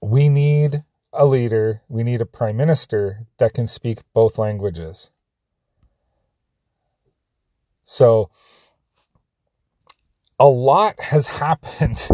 we 0.00 0.28
need 0.28 0.84
a 1.12 1.26
leader, 1.26 1.82
we 1.88 2.02
need 2.02 2.20
a 2.20 2.26
prime 2.26 2.56
minister 2.56 3.26
that 3.38 3.52
can 3.52 3.66
speak 3.66 4.00
both 4.14 4.38
languages. 4.38 5.10
So, 7.84 8.30
a 10.38 10.46
lot 10.46 10.98
has 11.00 11.26
happened 11.38 12.08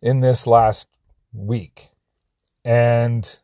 in 0.00 0.20
this 0.20 0.46
last 0.46 0.88
week. 1.32 1.90
And 2.64 3.38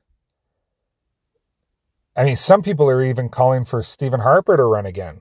I 2.16 2.24
mean, 2.24 2.36
some 2.36 2.62
people 2.62 2.88
are 2.88 3.04
even 3.04 3.28
calling 3.28 3.64
for 3.64 3.82
Stephen 3.82 4.20
Harper 4.20 4.56
to 4.56 4.64
run 4.64 4.86
again. 4.86 5.20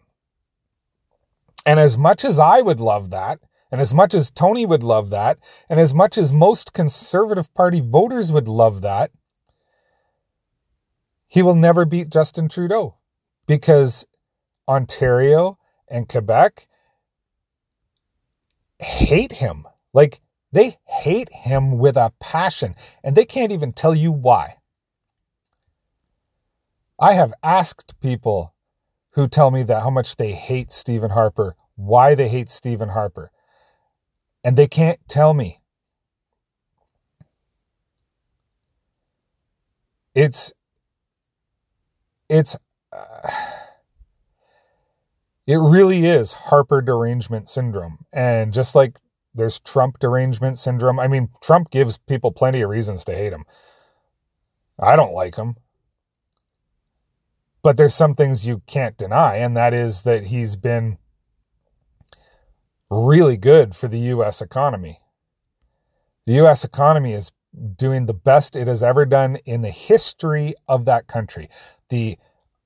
And 1.65 1.80
as 1.80 1.98
much 1.98 2.24
as 2.24 2.39
I 2.39 2.62
would 2.62 2.80
love 2.80 3.10
that, 3.10 3.39
and 3.75 3.82
as 3.82 3.94
much 3.94 4.13
as 4.15 4.32
Tony 4.32 4.65
would 4.65 4.84
love 4.84 5.10
that, 5.10 5.38
and 5.67 5.82
as 5.82 5.94
much 5.94 6.17
as 6.17 6.32
most 6.32 6.72
Conservative 6.72 7.53
Party 7.53 7.82
voters 7.82 8.32
would 8.32 8.48
love 8.48 8.79
that, 8.79 9.12
he 11.27 11.41
will 11.41 11.55
never 11.55 11.84
beat 11.84 12.10
Justin 12.10 12.48
Trudeau 12.48 12.96
because 13.48 14.05
Ontario 14.65 15.58
and 15.89 16.08
Quebec 16.08 16.70
hate 18.79 19.34
him. 19.34 19.67
Like, 19.91 20.22
they 20.53 20.77
hate 20.86 21.27
him 21.34 21.77
with 21.77 21.98
a 21.98 22.13
passion, 22.17 22.75
and 23.03 23.13
they 23.13 23.25
can't 23.25 23.51
even 23.51 23.74
tell 23.74 23.94
you 23.94 24.10
why. 24.10 24.55
I 26.98 27.12
have 27.12 27.34
asked 27.44 28.00
people 28.00 28.53
who 29.15 29.27
tell 29.27 29.51
me 29.51 29.63
that 29.63 29.84
how 29.84 29.89
much 29.89 30.15
they 30.15 30.32
hate 30.32 30.72
Stephen 30.72 31.12
Harper, 31.12 31.58
why 31.75 32.15
they 32.15 32.29
hate 32.29 32.50
Stephen 32.50 32.88
Harper, 32.88 33.32
and 34.46 34.56
they 34.56 34.68
can't 34.68 35.00
tell 35.10 35.34
me. 35.34 35.60
It's 40.14 40.54
it's 42.30 42.56
uh, 42.94 43.30
it 45.48 45.58
really 45.58 46.06
is 46.06 46.34
Harper 46.34 46.82
derangement 46.82 47.50
syndrome, 47.50 48.06
and 48.14 48.54
just 48.54 48.75
like 48.75 49.00
there's 49.34 49.60
Trump 49.60 49.98
derangement 49.98 50.60
syndrome. 50.60 51.00
I 51.00 51.08
mean, 51.08 51.30
Trump 51.42 51.72
gives 51.72 51.98
people 51.98 52.32
plenty 52.32 52.62
of 52.62 52.70
reasons 52.70 53.04
to 53.06 53.16
hate 53.16 53.34
him. 53.34 53.46
I 54.80 54.96
don't 54.96 55.14
like 55.14 55.36
him. 55.36 55.56
But 57.64 57.78
there's 57.78 57.96
some 57.96 58.14
things 58.14 58.46
you 58.46 58.62
can't 58.68 58.96
deny, 58.96 59.38
and 59.38 59.58
that 59.58 59.74
is 59.74 60.04
that 60.04 60.28
he's 60.28 60.56
been 60.56 61.00
really 62.96 63.38
good 63.38 63.75
for 63.75 63.88
the 63.88 64.00
U.S. 64.00 64.42
economy. 64.42 65.00
The 66.25 66.34
U.S. 66.34 66.64
economy 66.64 67.14
is 67.14 67.32
doing 67.78 68.06
the 68.06 68.14
best 68.14 68.56
it 68.56 68.68
has 68.68 68.84
ever 68.84 69.06
done 69.06 69.38
in 69.46 69.62
the 69.62 69.70
history 69.70 70.56
of 70.68 70.86
that 70.86 71.08
country. 71.08 71.50
The 71.90 72.18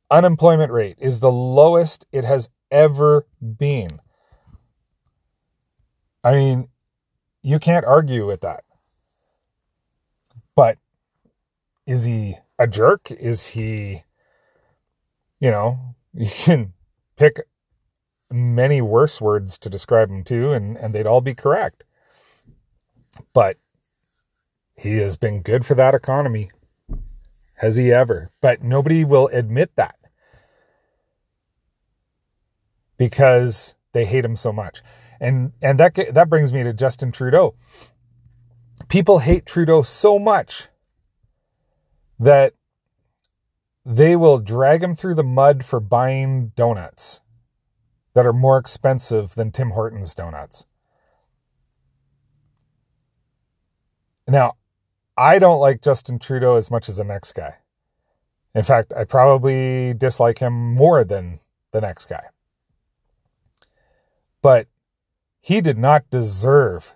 unemployment 0.09 0.71
rate 0.71 0.97
is 0.99 1.19
the 1.19 1.31
lowest 1.31 2.05
it 2.11 2.25
has 2.25 2.49
ever 2.71 3.25
been. 3.57 3.99
I 6.23 6.33
mean, 6.33 6.69
you 7.41 7.59
can't 7.59 7.85
argue 7.85 8.25
with 8.25 8.41
that. 8.41 8.63
But 10.55 10.77
is 11.85 12.03
he 12.03 12.35
a 12.57 12.67
jerk? 12.67 13.11
Is 13.11 13.47
he 13.47 14.03
you 15.39 15.51
know, 15.51 15.95
you 16.13 16.29
can 16.29 16.73
pick 17.15 17.41
many 18.31 18.81
worse 18.81 19.19
words 19.19 19.57
to 19.59 19.69
describe 19.69 20.09
him 20.09 20.23
too, 20.23 20.51
and, 20.51 20.77
and 20.77 20.93
they'd 20.93 21.07
all 21.07 21.21
be 21.21 21.33
correct. 21.33 21.83
But 23.33 23.57
he 24.77 24.97
has 24.97 25.17
been 25.17 25.41
good 25.41 25.65
for 25.65 25.75
that 25.75 25.93
economy. 25.93 26.51
Has 27.55 27.75
he 27.75 27.91
ever? 27.91 28.31
But 28.41 28.63
nobody 28.63 29.03
will 29.03 29.27
admit 29.27 29.75
that 29.75 29.95
because 32.97 33.75
they 33.91 34.05
hate 34.05 34.23
him 34.23 34.35
so 34.35 34.53
much. 34.53 34.81
And 35.19 35.51
and 35.61 35.77
that 35.79 35.95
that 36.13 36.29
brings 36.29 36.53
me 36.53 36.63
to 36.63 36.73
Justin 36.73 37.11
Trudeau. 37.11 37.55
People 38.87 39.19
hate 39.19 39.45
Trudeau 39.45 39.81
so 39.81 40.17
much 40.17 40.69
that 42.19 42.53
they 43.85 44.15
will 44.15 44.39
drag 44.39 44.81
him 44.81 44.95
through 44.95 45.15
the 45.15 45.23
mud 45.23 45.65
for 45.65 45.81
buying 45.81 46.49
donuts 46.55 47.19
that 48.13 48.25
are 48.25 48.33
more 48.33 48.57
expensive 48.57 49.35
than 49.35 49.51
Tim 49.51 49.71
Hortons 49.71 50.13
donuts. 50.15 50.65
Now, 54.27 54.53
I 55.17 55.39
don't 55.39 55.59
like 55.59 55.81
Justin 55.81 56.19
Trudeau 56.19 56.55
as 56.55 56.71
much 56.71 56.87
as 56.87 56.97
the 56.97 57.03
next 57.03 57.33
guy. 57.33 57.57
In 58.55 58.63
fact, 58.63 58.93
I 58.95 59.03
probably 59.03 59.93
dislike 59.93 60.39
him 60.39 60.75
more 60.75 61.03
than 61.03 61.39
the 61.71 61.81
next 61.81 62.05
guy. 62.05 62.23
But 64.41 64.67
he 65.41 65.61
did 65.61 65.77
not 65.77 66.09
deserve 66.09 66.95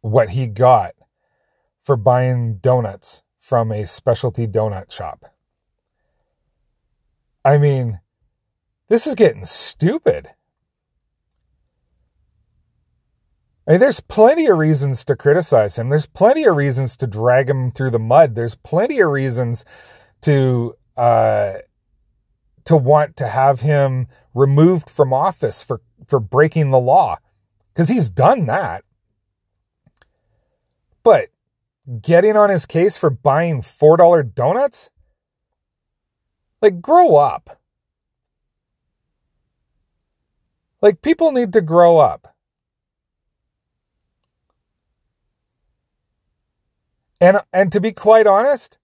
what 0.00 0.30
he 0.30 0.46
got 0.46 0.94
for 1.82 1.96
buying 1.96 2.56
donuts 2.58 3.22
from 3.38 3.72
a 3.72 3.86
specialty 3.86 4.46
donut 4.46 4.90
shop. 4.90 5.24
I 7.44 7.56
mean, 7.58 8.00
this 8.88 9.06
is 9.06 9.14
getting 9.14 9.44
stupid. 9.44 10.28
I 13.66 13.72
mean, 13.72 13.80
there's 13.80 14.00
plenty 14.00 14.46
of 14.46 14.56
reasons 14.56 15.04
to 15.04 15.16
criticize 15.16 15.78
him. 15.78 15.90
There's 15.90 16.06
plenty 16.06 16.44
of 16.44 16.56
reasons 16.56 16.96
to 16.98 17.06
drag 17.06 17.50
him 17.50 17.70
through 17.70 17.90
the 17.90 17.98
mud. 17.98 18.34
There's 18.34 18.54
plenty 18.54 19.00
of 19.00 19.10
reasons 19.10 19.64
to 20.22 20.74
uh, 20.96 21.58
to 22.64 22.76
want 22.76 23.16
to 23.16 23.28
have 23.28 23.60
him 23.60 24.08
removed 24.34 24.88
from 24.88 25.12
office 25.12 25.62
for 25.62 25.82
for 26.06 26.18
breaking 26.18 26.70
the 26.70 26.80
law 26.80 27.18
because 27.72 27.88
he's 27.88 28.08
done 28.08 28.46
that. 28.46 28.84
But 31.02 31.28
getting 32.00 32.36
on 32.36 32.50
his 32.50 32.66
case 32.66 32.98
for 32.98 33.10
buying 33.10 33.62
$4 33.62 34.34
donuts? 34.34 34.90
Like, 36.60 36.80
grow 36.80 37.16
up. 37.16 37.57
Like, 40.80 41.02
people 41.02 41.32
need 41.32 41.52
to 41.54 41.60
grow 41.60 41.98
up. 41.98 42.34
And, 47.20 47.40
and 47.52 47.72
to 47.72 47.80
be 47.80 47.92
quite 47.92 48.26
honest, 48.26 48.78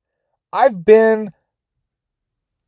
I've 0.52 0.84
been 0.84 1.32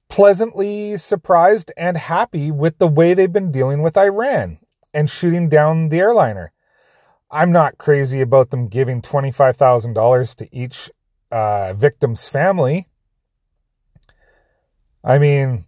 pleasantly 0.09 0.97
surprised 0.97 1.73
and 1.77 1.97
happy 1.97 2.51
with 2.51 2.79
the 2.79 2.87
way 2.87 3.15
they've 3.15 3.33
been 3.33 3.51
dealing 3.51 3.83
with 3.83 3.97
Iran 3.97 4.59
and 4.95 5.11
shooting 5.11 5.49
down 5.49 5.89
the 5.89 6.01
airliner. 6.01 6.53
I'm 7.31 7.51
not 7.51 7.79
crazy 7.79 8.21
about 8.21 8.51
them 8.51 8.69
giving 8.69 9.03
$25,000 9.03 10.37
to 10.37 10.49
each 10.57 10.91
uh, 11.33 11.75
victim's 11.75 12.29
family. 12.29 12.89
I 15.03 15.19
mean, 15.19 15.67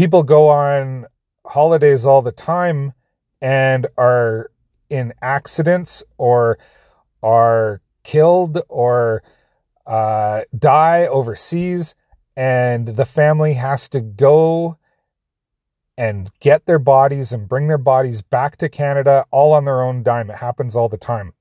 people 0.00 0.22
go 0.22 0.48
on 0.48 1.04
holidays 1.44 2.06
all 2.06 2.22
the 2.22 2.32
time 2.32 2.94
and 3.42 3.86
are 3.98 4.50
in 4.88 5.12
accidents 5.20 6.02
or 6.16 6.56
are 7.22 7.82
killed 8.02 8.62
or 8.70 9.22
uh, 9.86 10.40
die 10.58 11.06
overseas, 11.06 11.94
and 12.34 12.88
the 12.96 13.04
family 13.04 13.52
has 13.52 13.90
to 13.90 14.00
go 14.00 14.78
and 15.98 16.30
get 16.40 16.64
their 16.64 16.78
bodies 16.78 17.30
and 17.30 17.46
bring 17.46 17.68
their 17.68 17.76
bodies 17.76 18.22
back 18.22 18.56
to 18.56 18.70
Canada 18.70 19.26
all 19.30 19.52
on 19.52 19.66
their 19.66 19.82
own 19.82 20.02
dime. 20.02 20.30
It 20.30 20.36
happens 20.36 20.74
all 20.74 20.88
the 20.88 20.96
time. 20.96 21.34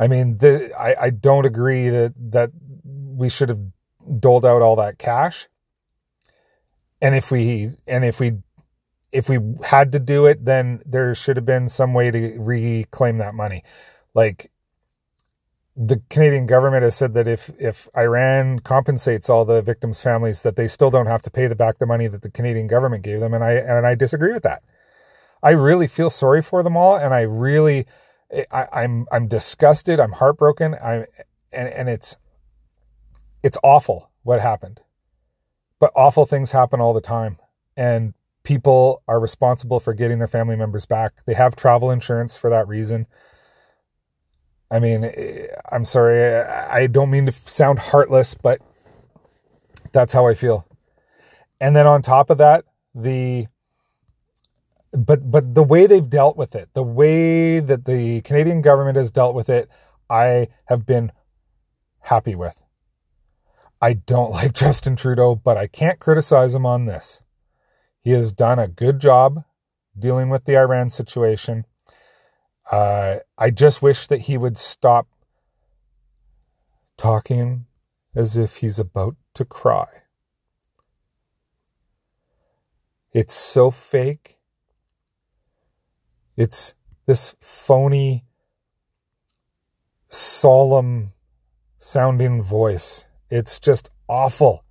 I 0.00 0.08
mean, 0.08 0.38
the, 0.38 0.76
I, 0.76 0.96
I 1.00 1.10
don't 1.10 1.46
agree 1.46 1.88
that, 1.90 2.12
that 2.32 2.50
we 2.82 3.28
should 3.28 3.50
have 3.50 3.60
doled 4.18 4.44
out 4.44 4.62
all 4.62 4.74
that 4.74 4.98
cash. 4.98 5.46
And 7.00 7.14
if 7.14 7.30
we, 7.30 7.70
and 7.86 8.04
if 8.04 8.20
we, 8.20 8.34
if 9.12 9.28
we 9.28 9.38
had 9.64 9.92
to 9.92 10.00
do 10.00 10.26
it, 10.26 10.44
then 10.44 10.82
there 10.86 11.14
should 11.14 11.36
have 11.36 11.46
been 11.46 11.68
some 11.68 11.94
way 11.94 12.10
to 12.10 12.36
reclaim 12.38 13.18
that 13.18 13.34
money. 13.34 13.64
Like 14.14 14.50
the 15.76 16.02
Canadian 16.10 16.46
government 16.46 16.82
has 16.82 16.94
said 16.94 17.14
that 17.14 17.26
if 17.26 17.50
if 17.58 17.88
Iran 17.96 18.58
compensates 18.58 19.30
all 19.30 19.44
the 19.44 19.62
victims' 19.62 20.02
families, 20.02 20.42
that 20.42 20.56
they 20.56 20.68
still 20.68 20.90
don't 20.90 21.06
have 21.06 21.22
to 21.22 21.30
pay 21.30 21.46
the 21.46 21.56
back 21.56 21.78
the 21.78 21.86
money 21.86 22.06
that 22.06 22.22
the 22.22 22.30
Canadian 22.30 22.66
government 22.66 23.02
gave 23.02 23.20
them, 23.20 23.32
and 23.32 23.42
I 23.42 23.52
and 23.52 23.86
I 23.86 23.94
disagree 23.94 24.32
with 24.32 24.42
that. 24.42 24.62
I 25.42 25.52
really 25.52 25.86
feel 25.86 26.10
sorry 26.10 26.42
for 26.42 26.62
them 26.62 26.76
all, 26.76 26.96
and 26.96 27.14
I 27.14 27.22
really, 27.22 27.86
I, 28.50 28.66
I'm 28.72 29.06
I'm 29.10 29.26
disgusted. 29.26 30.00
I'm 30.00 30.12
heartbroken. 30.12 30.74
I'm 30.82 31.06
and 31.52 31.68
and 31.68 31.88
it's 31.88 32.16
it's 33.42 33.58
awful 33.62 34.10
what 34.22 34.40
happened, 34.40 34.80
but 35.80 35.90
awful 35.96 36.26
things 36.26 36.52
happen 36.52 36.80
all 36.80 36.94
the 36.94 37.00
time, 37.00 37.38
and 37.76 38.14
people 38.44 39.02
are 39.08 39.18
responsible 39.18 39.80
for 39.80 39.92
getting 39.92 40.18
their 40.18 40.28
family 40.28 40.56
members 40.56 40.86
back. 40.86 41.24
They 41.26 41.34
have 41.34 41.56
travel 41.56 41.90
insurance 41.90 42.36
for 42.36 42.48
that 42.50 42.68
reason. 42.68 43.06
I 44.70 44.78
mean, 44.78 45.04
eh, 45.04 45.46
I'm 45.72 45.84
sorry. 45.84 46.36
I 46.36 46.86
don't 46.86 47.10
mean 47.10 47.26
to 47.26 47.32
sound 47.32 47.80
heartless, 47.80 48.34
but 48.34 48.60
that's 49.92 50.12
how 50.12 50.26
I 50.28 50.34
feel. 50.34 50.66
And 51.60 51.74
then 51.74 51.86
on 51.86 52.02
top 52.02 52.30
of 52.30 52.38
that, 52.38 52.64
the 52.94 53.46
but 54.92 55.30
but 55.30 55.54
the 55.54 55.62
way 55.62 55.86
they've 55.86 56.08
dealt 56.08 56.36
with 56.36 56.54
it, 56.54 56.68
the 56.74 56.82
way 56.82 57.60
that 57.60 57.84
the 57.84 58.20
Canadian 58.22 58.62
government 58.62 58.96
has 58.96 59.10
dealt 59.10 59.34
with 59.34 59.48
it, 59.48 59.68
I 60.08 60.48
have 60.66 60.86
been 60.86 61.12
happy 62.00 62.34
with. 62.34 62.54
I 63.80 63.94
don't 63.94 64.30
like 64.30 64.52
Justin 64.52 64.96
Trudeau, 64.96 65.34
but 65.34 65.56
I 65.56 65.66
can't 65.66 65.98
criticize 65.98 66.54
him 66.54 66.66
on 66.66 66.86
this. 66.86 67.22
He 68.02 68.10
has 68.12 68.32
done 68.32 68.58
a 68.58 68.68
good 68.68 68.98
job 68.98 69.44
dealing 69.98 70.30
with 70.30 70.44
the 70.44 70.56
Iran 70.56 70.90
situation. 70.90 71.64
Uh, 72.70 73.18
I 73.36 73.50
just 73.50 73.82
wish 73.82 74.06
that 74.06 74.20
he 74.20 74.38
would 74.38 74.56
stop 74.56 75.08
talking 76.96 77.66
as 78.14 78.36
if 78.36 78.56
he's 78.56 78.78
about 78.78 79.16
to 79.34 79.44
cry. 79.44 79.86
It's 83.12 83.34
so 83.34 83.70
fake. 83.70 84.38
It's 86.36 86.74
this 87.06 87.34
phony, 87.40 88.24
solemn 90.08 91.12
sounding 91.78 92.40
voice. 92.40 93.08
It's 93.30 93.60
just 93.60 93.90
awful. 94.08 94.64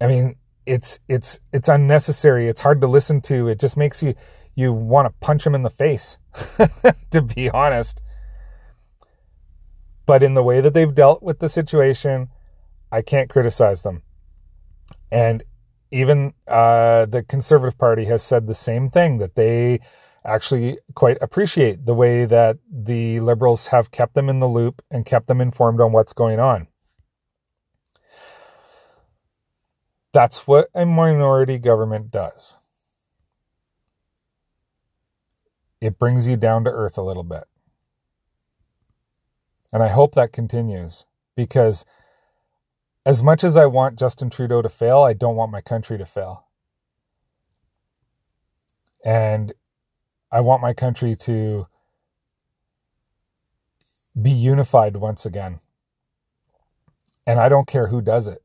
I 0.00 0.06
mean, 0.06 0.36
it's 0.66 0.98
it's 1.08 1.38
it's 1.52 1.68
unnecessary. 1.68 2.48
It's 2.48 2.60
hard 2.60 2.80
to 2.80 2.86
listen 2.86 3.20
to. 3.22 3.48
It 3.48 3.60
just 3.60 3.76
makes 3.76 4.02
you 4.02 4.14
you 4.54 4.72
want 4.72 5.06
to 5.06 5.14
punch 5.20 5.46
him 5.46 5.54
in 5.54 5.62
the 5.62 5.70
face, 5.70 6.18
to 7.10 7.22
be 7.22 7.50
honest. 7.50 8.02
But 10.06 10.22
in 10.22 10.34
the 10.34 10.42
way 10.42 10.60
that 10.60 10.74
they've 10.74 10.94
dealt 10.94 11.22
with 11.22 11.38
the 11.38 11.48
situation, 11.48 12.28
I 12.92 13.02
can't 13.02 13.30
criticize 13.30 13.82
them. 13.82 14.02
And 15.10 15.42
even 15.90 16.34
uh, 16.46 17.06
the 17.06 17.22
Conservative 17.22 17.78
Party 17.78 18.04
has 18.04 18.22
said 18.22 18.46
the 18.46 18.54
same 18.54 18.90
thing 18.90 19.18
that 19.18 19.34
they 19.34 19.80
actually 20.24 20.78
quite 20.94 21.18
appreciate 21.20 21.84
the 21.84 21.94
way 21.94 22.24
that 22.24 22.58
the 22.70 23.20
Liberals 23.20 23.68
have 23.68 23.90
kept 23.90 24.14
them 24.14 24.28
in 24.28 24.40
the 24.40 24.48
loop 24.48 24.82
and 24.90 25.04
kept 25.04 25.26
them 25.26 25.40
informed 25.40 25.80
on 25.80 25.92
what's 25.92 26.12
going 26.12 26.40
on. 26.40 26.68
That's 30.12 30.46
what 30.46 30.68
a 30.74 30.86
minority 30.86 31.58
government 31.58 32.10
does. 32.10 32.56
It 35.80 35.98
brings 35.98 36.28
you 36.28 36.36
down 36.36 36.64
to 36.64 36.70
earth 36.70 36.96
a 36.96 37.02
little 37.02 37.24
bit. 37.24 37.44
And 39.72 39.82
I 39.82 39.88
hope 39.88 40.14
that 40.14 40.32
continues 40.32 41.04
because 41.36 41.84
as 43.04 43.22
much 43.22 43.44
as 43.44 43.56
I 43.56 43.66
want 43.66 43.98
Justin 43.98 44.30
Trudeau 44.30 44.62
to 44.62 44.68
fail, 44.68 45.02
I 45.02 45.12
don't 45.12 45.36
want 45.36 45.52
my 45.52 45.60
country 45.60 45.98
to 45.98 46.06
fail. 46.06 46.46
And 49.04 49.52
I 50.34 50.40
want 50.40 50.60
my 50.60 50.74
country 50.74 51.14
to 51.14 51.68
be 54.20 54.32
unified 54.32 54.96
once 54.96 55.24
again. 55.24 55.60
And 57.24 57.38
I 57.38 57.48
don't 57.48 57.68
care 57.68 57.86
who 57.86 58.02
does 58.02 58.26
it. 58.26 58.42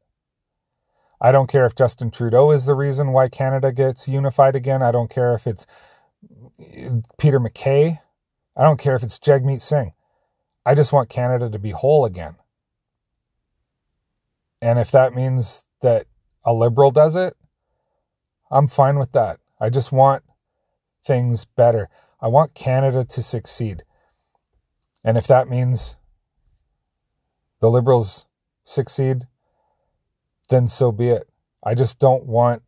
I 1.19 1.31
don't 1.31 1.49
care 1.49 1.65
if 1.65 1.73
Justin 1.73 2.11
Trudeau 2.11 2.51
is 2.51 2.65
the 2.67 2.75
reason 2.75 3.11
why 3.11 3.27
Canada 3.27 3.73
gets 3.73 4.07
unified 4.07 4.55
again. 4.55 4.83
I 4.83 4.91
don't 4.91 5.09
care 5.09 5.33
if 5.33 5.47
it's 5.47 5.65
Peter 7.17 7.39
MacKay. 7.39 7.99
I 8.55 8.63
don't 8.63 8.79
care 8.79 8.95
if 8.95 9.01
it's 9.01 9.17
Jagmeet 9.17 9.59
Singh. 9.59 9.93
I 10.67 10.75
just 10.75 10.93
want 10.93 11.09
Canada 11.09 11.49
to 11.49 11.57
be 11.57 11.71
whole 11.71 12.05
again. 12.05 12.35
And 14.61 14.77
if 14.77 14.91
that 14.91 15.15
means 15.15 15.63
that 15.81 16.05
a 16.45 16.53
liberal 16.53 16.91
does 16.91 17.15
it, 17.15 17.35
I'm 18.51 18.67
fine 18.67 18.99
with 18.99 19.13
that. 19.13 19.39
I 19.59 19.71
just 19.71 19.91
want 19.91 20.21
things 21.03 21.45
better. 21.45 21.89
I 22.21 22.27
want 22.27 22.53
Canada 22.53 23.05
to 23.05 23.23
succeed. 23.23 23.83
And 25.03 25.17
if 25.17 25.27
that 25.27 25.49
means 25.49 25.95
the 27.61 27.69
liberals 27.69 28.25
succeed, 28.63 29.27
then 30.49 30.67
so 30.67 30.91
be 30.91 31.09
it. 31.09 31.29
I 31.63 31.75
just 31.75 31.99
don't 31.99 32.25
want 32.25 32.63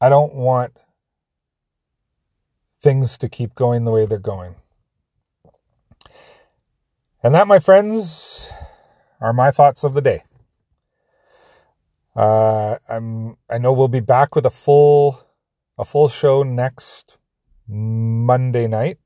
I 0.00 0.08
don't 0.08 0.34
want 0.34 0.76
things 2.82 3.18
to 3.18 3.28
keep 3.28 3.54
going 3.54 3.84
the 3.84 3.90
way 3.90 4.06
they're 4.06 4.18
going. 4.18 4.56
And 7.22 7.34
that, 7.34 7.48
my 7.48 7.58
friends, 7.58 8.52
are 9.20 9.32
my 9.32 9.50
thoughts 9.50 9.84
of 9.84 9.94
the 9.94 10.00
day. 10.00 10.22
Uh, 12.14 12.78
I'm 12.88 13.36
I 13.50 13.58
know 13.58 13.72
we'll 13.72 13.88
be 13.88 14.00
back 14.00 14.34
with 14.34 14.46
a 14.46 14.50
full 14.50 15.25
a 15.78 15.84
full 15.84 16.08
show 16.08 16.42
next 16.42 17.18
Monday 17.68 18.66
night. 18.66 18.98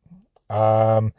Um, 0.48 1.12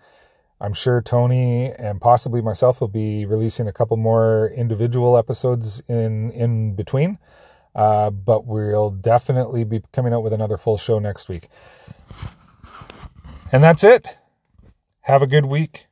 I'm 0.59 0.73
sure 0.73 1.01
Tony 1.01 1.71
and 1.71 1.99
possibly 1.99 2.41
myself 2.41 2.81
will 2.81 2.87
be 2.87 3.25
releasing 3.25 3.67
a 3.67 3.73
couple 3.73 3.97
more 3.97 4.51
individual 4.55 5.17
episodes 5.17 5.81
in 5.87 6.31
in 6.31 6.75
between. 6.75 7.17
Uh, 7.73 8.09
but 8.09 8.45
we'll 8.45 8.91
definitely 8.91 9.63
be 9.63 9.81
coming 9.93 10.13
out 10.13 10.23
with 10.23 10.33
another 10.33 10.57
full 10.57 10.77
show 10.77 10.99
next 10.99 11.29
week. 11.29 11.47
And 13.51 13.63
that's 13.63 13.83
it. 13.83 14.17
Have 15.01 15.21
a 15.21 15.27
good 15.27 15.45
week. 15.45 15.87